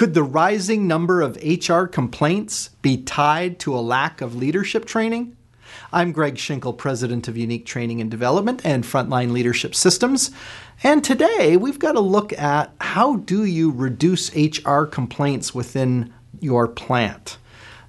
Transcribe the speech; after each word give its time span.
Could 0.00 0.14
the 0.14 0.22
rising 0.22 0.88
number 0.88 1.20
of 1.20 1.36
HR 1.44 1.84
complaints 1.84 2.70
be 2.80 2.96
tied 3.02 3.58
to 3.58 3.76
a 3.76 3.84
lack 3.84 4.22
of 4.22 4.34
leadership 4.34 4.86
training? 4.86 5.36
I'm 5.92 6.12
Greg 6.12 6.36
Schinkel, 6.36 6.78
President 6.78 7.28
of 7.28 7.36
Unique 7.36 7.66
Training 7.66 8.00
and 8.00 8.10
Development 8.10 8.62
and 8.64 8.82
Frontline 8.82 9.32
Leadership 9.32 9.74
Systems. 9.74 10.30
And 10.82 11.04
today 11.04 11.58
we've 11.58 11.78
got 11.78 11.92
to 11.92 12.00
look 12.00 12.32
at 12.32 12.72
how 12.80 13.16
do 13.16 13.44
you 13.44 13.70
reduce 13.70 14.34
HR 14.34 14.84
complaints 14.84 15.54
within 15.54 16.14
your 16.40 16.66
plant. 16.66 17.36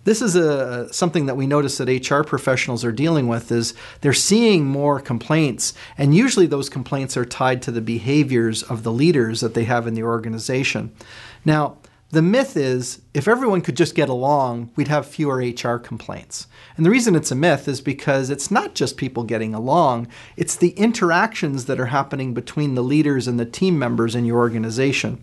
This 0.04 0.21
is 0.21 0.36
a 0.36 0.93
something 0.93 1.28
that 1.28 1.38
we 1.38 1.48
notice 1.48 1.78
that 1.78 2.09
HR 2.09 2.23
professionals 2.23 2.84
are 2.84 2.91
dealing 2.91 3.30
with 3.30 3.54
is 3.54 3.73
they're 4.02 4.12
seeing 4.12 4.66
more 4.66 5.00
complaints 5.00 5.73
and 5.98 6.14
usually 6.14 6.46
those 6.46 6.68
complaints 6.68 7.16
are 7.16 7.23
tied 7.23 7.62
to 7.62 7.71
the 7.71 7.80
behaviors 7.80 8.64
of 8.64 8.84
the 8.84 8.91
leaders 8.91 9.39
that 9.39 9.54
they 9.54 9.64
have 9.64 9.88
in 9.88 9.93
the 9.93 10.04
organization. 10.04 10.91
Now, 11.46 11.78
the 12.12 12.22
myth 12.22 12.58
is 12.58 13.02
if 13.14 13.28
everyone 13.28 13.62
could 13.62 13.78
just 13.78 13.96
get 13.96 14.10
along, 14.10 14.70
we'd 14.76 14.90
have 14.90 15.06
fewer 15.06 15.38
HR 15.38 15.78
complaints. 15.78 16.48
And 16.76 16.86
the 16.86 16.90
reason 16.90 17.16
it's 17.16 17.32
a 17.32 17.36
myth 17.36 17.70
is 17.70 17.80
because 17.80 18.30
it's 18.30 18.52
not 18.52 18.76
just 18.76 18.98
people 18.98 19.24
getting 19.24 19.54
along, 19.54 20.08
it's 20.36 20.58
the 20.58 20.72
interactions 20.72 21.66
that 21.66 21.80
are 21.80 21.88
happening 21.88 22.34
between 22.34 22.76
the 22.76 22.84
leaders 22.84 23.28
and 23.28 23.40
the 23.40 23.46
team 23.46 23.80
members 23.80 24.14
in 24.14 24.26
your 24.26 24.40
organization. 24.40 25.22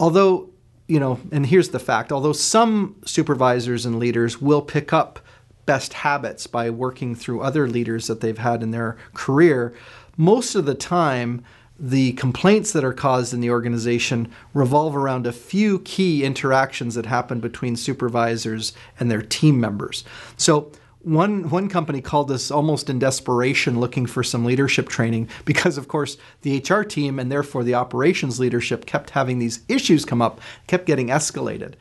Although, 0.00 0.50
you 0.88 0.98
know, 0.98 1.20
and 1.30 1.46
here's 1.46 1.68
the 1.68 1.78
fact 1.78 2.10
although 2.10 2.32
some 2.32 2.96
supervisors 3.04 3.86
and 3.86 4.00
leaders 4.00 4.40
will 4.40 4.62
pick 4.62 4.92
up 4.92 5.20
best 5.66 5.92
habits 5.92 6.48
by 6.48 6.68
working 6.68 7.14
through 7.14 7.40
other 7.40 7.68
leaders 7.68 8.08
that 8.08 8.20
they've 8.20 8.38
had 8.38 8.64
in 8.64 8.72
their 8.72 8.96
career, 9.14 9.72
most 10.16 10.56
of 10.56 10.66
the 10.66 10.74
time, 10.74 11.44
the 11.84 12.12
complaints 12.12 12.72
that 12.72 12.84
are 12.84 12.92
caused 12.92 13.34
in 13.34 13.40
the 13.40 13.50
organization 13.50 14.30
revolve 14.54 14.96
around 14.96 15.26
a 15.26 15.32
few 15.32 15.80
key 15.80 16.22
interactions 16.22 16.94
that 16.94 17.06
happen 17.06 17.40
between 17.40 17.74
supervisors 17.74 18.72
and 19.00 19.10
their 19.10 19.20
team 19.20 19.60
members. 19.60 20.04
So, 20.36 20.70
one, 21.00 21.50
one 21.50 21.68
company 21.68 22.00
called 22.00 22.30
us 22.30 22.52
almost 22.52 22.88
in 22.88 23.00
desperation 23.00 23.80
looking 23.80 24.06
for 24.06 24.22
some 24.22 24.44
leadership 24.44 24.88
training 24.88 25.28
because, 25.44 25.76
of 25.76 25.88
course, 25.88 26.16
the 26.42 26.58
HR 26.58 26.82
team 26.82 27.18
and 27.18 27.32
therefore 27.32 27.64
the 27.64 27.74
operations 27.74 28.38
leadership 28.38 28.86
kept 28.86 29.10
having 29.10 29.40
these 29.40 29.64
issues 29.68 30.04
come 30.04 30.22
up, 30.22 30.40
kept 30.68 30.86
getting 30.86 31.08
escalated 31.08 31.74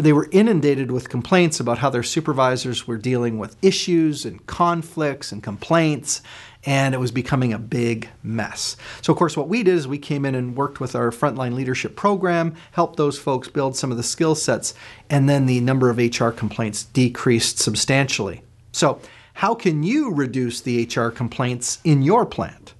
they 0.00 0.12
were 0.14 0.28
inundated 0.32 0.90
with 0.90 1.10
complaints 1.10 1.60
about 1.60 1.78
how 1.78 1.90
their 1.90 2.02
supervisors 2.02 2.86
were 2.86 2.96
dealing 2.96 3.38
with 3.38 3.56
issues 3.62 4.24
and 4.24 4.44
conflicts 4.46 5.30
and 5.30 5.42
complaints 5.42 6.22
and 6.64 6.94
it 6.94 6.98
was 6.98 7.10
becoming 7.10 7.52
a 7.52 7.58
big 7.58 8.08
mess. 8.22 8.76
So, 9.02 9.12
of 9.12 9.18
course, 9.18 9.36
what 9.36 9.48
we 9.48 9.62
did 9.62 9.74
is 9.74 9.88
we 9.88 9.98
came 9.98 10.24
in 10.24 10.34
and 10.34 10.56
worked 10.56 10.80
with 10.80 10.94
our 10.94 11.10
frontline 11.10 11.54
leadership 11.54 11.96
program, 11.96 12.54
helped 12.72 12.96
those 12.96 13.18
folks 13.18 13.48
build 13.48 13.76
some 13.76 13.90
of 13.90 13.96
the 13.96 14.02
skill 14.02 14.34
sets, 14.34 14.74
and 15.08 15.28
then 15.28 15.46
the 15.46 15.60
number 15.60 15.88
of 15.88 15.98
HR 15.98 16.30
complaints 16.30 16.84
decreased 16.84 17.58
substantially. 17.58 18.42
So, 18.72 19.00
how 19.34 19.54
can 19.54 19.82
you 19.82 20.12
reduce 20.12 20.60
the 20.60 20.84
HR 20.84 21.08
complaints 21.08 21.78
in 21.82 22.02
your 22.02 22.26
plant? 22.26 22.74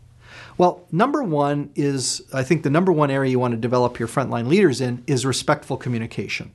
Well, 0.58 0.86
number 0.92 1.22
one 1.22 1.70
is 1.74 2.20
I 2.34 2.42
think 2.42 2.64
the 2.64 2.70
number 2.70 2.92
one 2.92 3.10
area 3.10 3.30
you 3.30 3.38
want 3.38 3.52
to 3.52 3.58
develop 3.58 3.98
your 3.98 4.08
frontline 4.08 4.46
leaders 4.46 4.82
in 4.82 5.02
is 5.06 5.24
respectful 5.24 5.78
communication. 5.78 6.52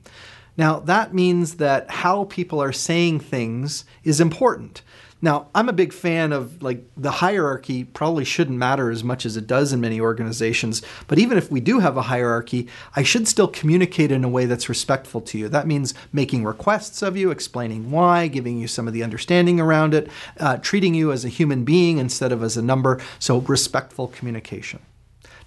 Now, 0.56 0.78
that 0.80 1.12
means 1.12 1.56
that 1.56 1.90
how 1.90 2.24
people 2.24 2.62
are 2.62 2.72
saying 2.72 3.20
things 3.20 3.84
is 4.04 4.20
important. 4.20 4.82
Now, 5.22 5.48
I'm 5.54 5.68
a 5.68 5.72
big 5.72 5.94
fan 5.94 6.32
of 6.32 6.62
like 6.62 6.84
the 6.96 7.10
hierarchy 7.10 7.84
probably 7.84 8.24
shouldn't 8.24 8.58
matter 8.58 8.90
as 8.90 9.02
much 9.02 9.24
as 9.24 9.36
it 9.36 9.46
does 9.46 9.72
in 9.72 9.80
many 9.80 9.98
organizations, 9.98 10.82
but 11.08 11.18
even 11.18 11.38
if 11.38 11.50
we 11.50 11.60
do 11.60 11.78
have 11.78 11.96
a 11.96 12.02
hierarchy, 12.02 12.68
I 12.94 13.02
should 13.02 13.26
still 13.26 13.48
communicate 13.48 14.12
in 14.12 14.24
a 14.24 14.28
way 14.28 14.44
that's 14.44 14.68
respectful 14.68 15.22
to 15.22 15.38
you. 15.38 15.48
That 15.48 15.66
means 15.66 15.94
making 16.12 16.44
requests 16.44 17.00
of 17.00 17.16
you, 17.16 17.30
explaining 17.30 17.90
why, 17.90 18.28
giving 18.28 18.58
you 18.58 18.68
some 18.68 18.86
of 18.86 18.92
the 18.92 19.02
understanding 19.02 19.58
around 19.58 19.94
it, 19.94 20.10
uh, 20.38 20.58
treating 20.58 20.94
you 20.94 21.10
as 21.12 21.24
a 21.24 21.30
human 21.30 21.64
being 21.64 21.96
instead 21.96 22.30
of 22.30 22.42
as 22.42 22.58
a 22.58 22.62
number. 22.62 23.00
So, 23.18 23.38
respectful 23.40 24.08
communication. 24.08 24.80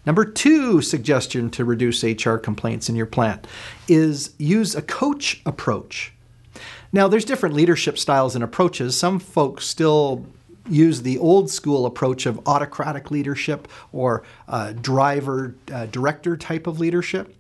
Number 0.06 0.26
two 0.26 0.82
suggestion 0.82 1.52
to 1.52 1.64
reduce 1.64 2.04
HR 2.04 2.36
complaints 2.36 2.90
in 2.90 2.96
your 2.96 3.06
plant 3.06 3.46
is 3.88 4.34
use 4.40 4.74
a 4.74 4.82
coach 4.82 5.42
approach. 5.46 6.14
Now, 6.92 7.08
there's 7.08 7.26
different 7.26 7.56
leadership 7.56 7.98
styles 7.98 8.36
and 8.36 8.44
approaches. 8.44 8.98
Some 8.98 9.20
folks 9.20 9.66
still 9.66 10.26
use 10.68 11.02
the 11.02 11.18
old 11.18 11.50
school 11.50 11.86
approach 11.86 12.26
of 12.26 12.48
autocratic 12.48 13.12
leadership 13.12 13.68
or 13.92 14.24
uh, 14.48 14.74
driver 14.74 15.56
uh, 15.72 15.88
director 15.88 16.38
type 16.38 16.68
of 16.68 16.80
leadership. 16.80 17.36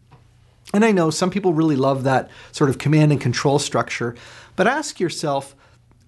And 0.74 0.86
I 0.86 0.92
know 0.92 1.10
some 1.10 1.32
people 1.32 1.54
really 1.54 1.76
love 1.76 2.04
that 2.04 2.30
sort 2.52 2.70
of 2.70 2.78
command 2.78 3.12
and 3.12 3.20
control 3.20 3.60
structure, 3.60 4.16
but 4.56 4.68
ask 4.68 5.00
yourself 5.00 5.56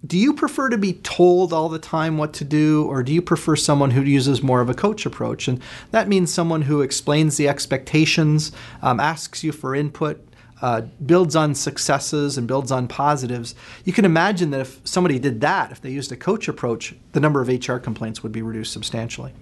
do 0.06 0.18
you 0.18 0.34
prefer 0.34 0.70
to 0.70 0.80
be 0.80 0.94
told 0.94 1.54
all 1.54 1.70
the 1.70 1.78
time 1.78 2.18
what 2.18 2.34
to 2.34 2.44
do, 2.44 2.86
or 2.86 3.04
do 3.04 3.14
you 3.14 3.22
prefer 3.22 3.56
someone 3.56 3.92
who 3.92 4.02
uses 4.02 4.42
more 4.42 4.60
of 4.60 4.68
a 4.68 4.74
coach 4.74 5.06
approach? 5.06 5.48
And 5.48 5.62
that 5.92 6.08
means 6.08 6.34
someone 6.34 6.64
who 6.64 6.82
explains 6.82 7.38
the 7.38 7.48
expectations, 7.48 8.52
um, 8.82 9.00
asks 9.00 9.44
you 9.44 9.52
for 9.52 9.76
input, 9.76 10.28
uh, 10.62 10.82
builds 11.06 11.36
on 11.36 11.56
successes 11.56 12.38
and 12.38 12.48
builds 12.48 12.72
on 12.72 12.88
positives. 12.88 13.56
You 13.84 13.94
can 13.94 14.06
imagine 14.06 14.52
that 14.52 14.62
if 14.62 14.80
somebody 14.84 15.20
did 15.20 15.42
that, 15.42 15.72
if 15.72 15.82
they 15.82 15.90
used 15.90 16.12
a 16.12 16.16
coach 16.16 16.48
approach, 16.48 16.96
the 17.14 17.20
number 17.20 17.42
of 17.42 17.48
HR 17.48 17.78
complaints 17.78 18.24
would 18.24 18.32
be 18.32 18.42
reduced 18.42 18.72
substantially. 18.72 19.34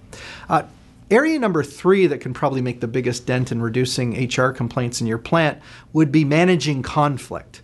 Uh, 0.47 0.63
area 1.12 1.38
number 1.40 1.63
three 1.63 2.08
that 2.08 2.22
can 2.22 2.34
probably 2.34 2.62
make 2.62 2.79
the 2.79 2.88
biggest 2.88 3.25
dent 3.25 3.52
in 3.52 3.62
reducing 3.62 4.28
HR 4.28 4.52
complaints 4.52 5.02
in 5.02 5.08
your 5.08 5.18
plant 5.18 5.62
would 5.94 6.12
be 6.12 6.24
managing 6.24 6.81
conflict. 6.81 7.62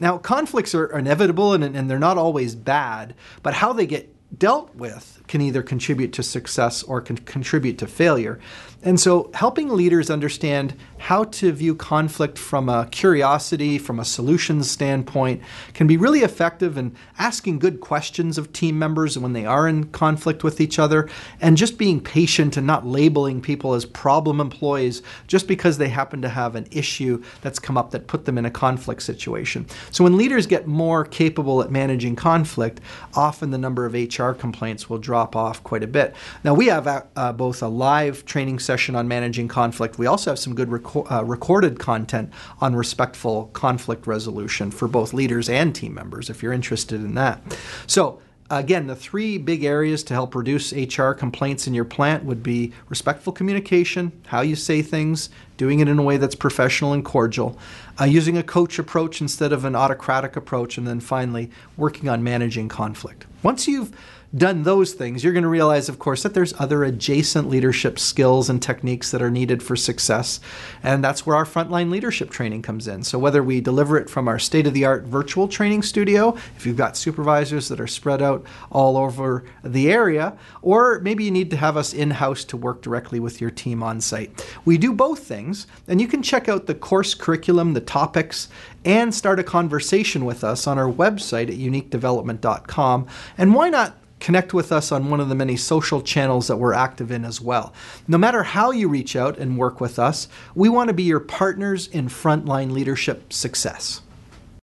Now, 0.00 0.18
conflicts 0.18 0.74
are 0.74 0.86
inevitable 0.86 1.52
and, 1.52 1.64
and 1.64 1.90
they're 1.90 1.98
not 1.98 2.18
always 2.18 2.54
bad, 2.54 3.14
but 3.42 3.54
how 3.54 3.72
they 3.72 3.86
get 3.86 4.10
dealt 4.38 4.74
with 4.74 5.22
can 5.26 5.40
either 5.40 5.62
contribute 5.62 6.12
to 6.12 6.22
success 6.22 6.82
or 6.82 7.00
can 7.00 7.16
contribute 7.16 7.78
to 7.78 7.86
failure. 7.86 8.38
And 8.86 9.00
so, 9.00 9.30
helping 9.32 9.70
leaders 9.70 10.10
understand 10.10 10.74
how 10.98 11.24
to 11.24 11.52
view 11.52 11.74
conflict 11.74 12.38
from 12.38 12.68
a 12.68 12.86
curiosity, 12.90 13.78
from 13.78 13.98
a 13.98 14.04
solutions 14.04 14.70
standpoint, 14.70 15.40
can 15.72 15.86
be 15.86 15.96
really 15.96 16.20
effective 16.20 16.76
in 16.76 16.94
asking 17.18 17.60
good 17.60 17.80
questions 17.80 18.36
of 18.36 18.52
team 18.52 18.78
members 18.78 19.18
when 19.18 19.32
they 19.32 19.46
are 19.46 19.66
in 19.66 19.84
conflict 19.84 20.44
with 20.44 20.60
each 20.60 20.78
other, 20.78 21.08
and 21.40 21.56
just 21.56 21.78
being 21.78 21.98
patient 21.98 22.58
and 22.58 22.66
not 22.66 22.86
labeling 22.86 23.40
people 23.40 23.72
as 23.72 23.86
problem 23.86 24.38
employees 24.38 25.00
just 25.28 25.48
because 25.48 25.78
they 25.78 25.88
happen 25.88 26.20
to 26.20 26.28
have 26.28 26.54
an 26.54 26.66
issue 26.70 27.22
that's 27.40 27.58
come 27.58 27.78
up 27.78 27.90
that 27.90 28.06
put 28.06 28.26
them 28.26 28.36
in 28.36 28.44
a 28.44 28.50
conflict 28.50 29.02
situation. 29.02 29.66
So, 29.92 30.04
when 30.04 30.18
leaders 30.18 30.46
get 30.46 30.66
more 30.66 31.06
capable 31.06 31.62
at 31.62 31.70
managing 31.70 32.16
conflict, 32.16 32.82
often 33.14 33.50
the 33.50 33.56
number 33.56 33.86
of 33.86 33.94
HR 33.94 34.32
complaints 34.32 34.90
will 34.90 34.98
drop 34.98 35.13
off 35.14 35.62
quite 35.64 35.82
a 35.82 35.88
bit. 35.88 36.14
Now, 36.44 36.54
we 36.54 36.66
have 36.66 36.86
uh, 36.86 37.32
both 37.32 37.62
a 37.62 37.68
live 37.68 38.24
training 38.24 38.58
session 38.58 38.74
session 38.74 38.96
on 38.96 39.06
managing 39.06 39.46
conflict. 39.46 39.98
We 39.98 40.06
also 40.06 40.32
have 40.32 40.38
some 40.38 40.54
good 40.54 40.68
reco- 40.68 41.10
uh, 41.10 41.24
recorded 41.24 41.78
content 41.78 42.32
on 42.60 42.74
respectful 42.74 43.46
conflict 43.52 44.06
resolution 44.06 44.70
for 44.70 44.88
both 44.88 45.14
leaders 45.14 45.48
and 45.48 45.74
team 45.74 45.94
members 45.94 46.28
if 46.28 46.42
you're 46.42 46.52
interested 46.52 47.00
in 47.00 47.14
that. 47.14 47.40
So, 47.86 48.20
again, 48.50 48.88
the 48.88 48.96
three 48.96 49.38
big 49.38 49.64
areas 49.64 50.02
to 50.04 50.14
help 50.14 50.34
reduce 50.34 50.72
HR 50.72 51.12
complaints 51.12 51.66
in 51.66 51.72
your 51.72 51.84
plant 51.84 52.24
would 52.24 52.42
be 52.42 52.72
respectful 52.88 53.32
communication, 53.32 54.12
how 54.26 54.40
you 54.40 54.56
say 54.56 54.82
things, 54.82 55.30
doing 55.56 55.80
it 55.80 55.88
in 55.88 55.98
a 55.98 56.02
way 56.02 56.16
that's 56.16 56.34
professional 56.34 56.92
and 56.92 57.04
cordial, 57.04 57.58
uh, 58.00 58.04
using 58.04 58.36
a 58.36 58.42
coach 58.42 58.78
approach 58.78 59.20
instead 59.20 59.52
of 59.52 59.64
an 59.64 59.76
autocratic 59.76 60.36
approach, 60.36 60.78
and 60.78 60.86
then 60.86 61.00
finally, 61.00 61.50
working 61.76 62.08
on 62.08 62.22
managing 62.22 62.68
conflict. 62.68 63.26
Once 63.42 63.68
you've 63.68 63.94
done 64.36 64.64
those 64.64 64.92
things, 64.94 65.22
you're 65.22 65.32
going 65.32 65.44
to 65.44 65.48
realize, 65.48 65.88
of 65.88 65.98
course, 65.98 66.22
that 66.22 66.34
there's 66.34 66.58
other 66.58 66.82
adjacent 66.82 67.48
leadership 67.48 67.98
skills 67.98 68.50
and 68.50 68.60
techniques 68.60 69.10
that 69.10 69.22
are 69.22 69.30
needed 69.30 69.62
for 69.62 69.76
success. 69.76 70.40
And 70.82 71.04
that's 71.04 71.24
where 71.24 71.36
our 71.36 71.44
frontline 71.44 71.90
leadership 71.90 72.30
training 72.30 72.62
comes 72.62 72.88
in. 72.88 73.04
So, 73.04 73.18
whether 73.18 73.42
we 73.42 73.60
deliver 73.60 73.96
it 73.96 74.10
from 74.10 74.26
our 74.26 74.38
state 74.38 74.66
of 74.66 74.74
the 74.74 74.84
art 74.84 75.04
virtual 75.04 75.46
training 75.46 75.82
studio, 75.82 76.36
if 76.56 76.66
you've 76.66 76.76
got 76.76 76.96
supervisors 76.96 77.68
that 77.68 77.80
are 77.80 77.86
spread 77.86 78.22
out 78.22 78.44
all 78.72 78.96
over 78.96 79.44
the 79.62 79.90
area, 79.90 80.36
or 80.62 81.00
maybe 81.00 81.24
you 81.24 81.30
need 81.30 81.50
to 81.50 81.56
have 81.56 81.76
us 81.76 81.92
in 81.94 82.10
house 82.10 82.44
to 82.44 82.56
work 82.56 82.82
directly 82.82 83.20
with 83.20 83.40
your 83.40 83.50
team 83.50 83.82
on 83.82 84.00
site. 84.00 84.44
We 84.64 84.78
do 84.78 84.92
both 84.92 85.20
things, 85.44 85.66
and 85.88 86.00
you 86.00 86.08
can 86.08 86.22
check 86.22 86.48
out 86.48 86.66
the 86.66 86.74
course 86.74 87.14
curriculum, 87.14 87.74
the 87.74 87.80
topics, 87.80 88.48
and 88.84 89.14
start 89.14 89.38
a 89.38 89.44
conversation 89.44 90.24
with 90.24 90.44
us 90.44 90.66
on 90.66 90.78
our 90.78 90.90
website 90.90 91.48
at 91.48 91.58
uniquedevelopment.com. 91.58 93.06
And 93.38 93.54
why 93.54 93.68
not 93.70 93.96
connect 94.20 94.54
with 94.54 94.72
us 94.72 94.90
on 94.90 95.10
one 95.10 95.20
of 95.20 95.28
the 95.28 95.34
many 95.34 95.56
social 95.56 96.00
channels 96.00 96.48
that 96.48 96.56
we're 96.56 96.72
active 96.72 97.10
in 97.10 97.26
as 97.26 97.42
well. 97.42 97.74
No 98.08 98.16
matter 98.16 98.42
how 98.42 98.70
you 98.70 98.88
reach 98.88 99.16
out 99.16 99.36
and 99.36 99.58
work 99.58 99.82
with 99.82 99.98
us, 99.98 100.28
we 100.54 100.70
want 100.70 100.88
to 100.88 100.94
be 100.94 101.02
your 101.02 101.20
partners 101.20 101.88
in 101.88 102.08
frontline 102.08 102.70
leadership 102.70 103.34
success. 103.34 104.00